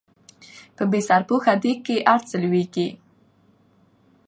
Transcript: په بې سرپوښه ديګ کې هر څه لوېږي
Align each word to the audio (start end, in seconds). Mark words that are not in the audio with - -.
په 0.75 0.83
بې 0.91 0.99
سرپوښه 1.07 1.53
ديګ 1.63 1.79
کې 1.85 1.97
هر 2.09 2.21
څه 2.29 2.35
لوېږي 2.43 2.87